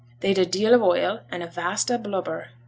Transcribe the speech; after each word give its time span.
They'd 0.21 0.39
a 0.39 0.47
deal 0.47 0.73
of 0.73 0.81
oil, 0.81 1.19
and 1.29 1.43
a 1.43 1.47
vast 1.47 1.91
o' 1.91 1.97
blubber. 1.99 2.47